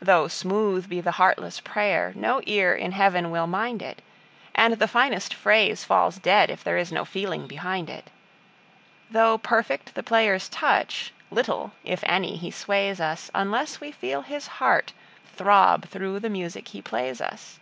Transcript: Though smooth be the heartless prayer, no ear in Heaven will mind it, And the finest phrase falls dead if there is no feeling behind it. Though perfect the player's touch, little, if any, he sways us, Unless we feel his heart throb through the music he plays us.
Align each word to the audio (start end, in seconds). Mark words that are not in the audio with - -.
Though 0.00 0.26
smooth 0.26 0.88
be 0.88 1.02
the 1.02 1.10
heartless 1.20 1.60
prayer, 1.60 2.14
no 2.16 2.40
ear 2.46 2.74
in 2.74 2.92
Heaven 2.92 3.30
will 3.30 3.46
mind 3.46 3.82
it, 3.82 4.00
And 4.54 4.72
the 4.72 4.88
finest 4.88 5.34
phrase 5.34 5.84
falls 5.84 6.16
dead 6.18 6.48
if 6.48 6.64
there 6.64 6.78
is 6.78 6.90
no 6.90 7.04
feeling 7.04 7.46
behind 7.46 7.90
it. 7.90 8.08
Though 9.10 9.36
perfect 9.36 9.94
the 9.94 10.02
player's 10.02 10.48
touch, 10.48 11.12
little, 11.30 11.72
if 11.84 12.02
any, 12.06 12.36
he 12.38 12.50
sways 12.50 13.02
us, 13.02 13.30
Unless 13.34 13.78
we 13.78 13.92
feel 13.92 14.22
his 14.22 14.46
heart 14.46 14.94
throb 15.34 15.84
through 15.86 16.20
the 16.20 16.30
music 16.30 16.68
he 16.68 16.80
plays 16.80 17.20
us. 17.20 17.60